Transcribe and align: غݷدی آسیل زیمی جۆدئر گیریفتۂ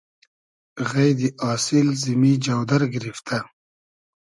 غݷدی 0.89 1.29
آسیل 1.51 1.87
زیمی 2.01 2.33
جۆدئر 2.45 2.81
گیریفتۂ 2.93 3.37